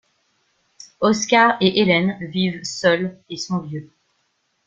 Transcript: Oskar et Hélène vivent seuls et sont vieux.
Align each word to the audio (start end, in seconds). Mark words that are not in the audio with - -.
Oskar 0.99 1.57
et 1.61 1.77
Hélène 1.79 2.17
vivent 2.25 2.63
seuls 2.63 3.19
et 3.29 3.37
sont 3.37 3.59
vieux. 3.59 3.91